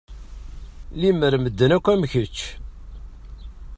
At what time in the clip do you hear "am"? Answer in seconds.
1.91-2.03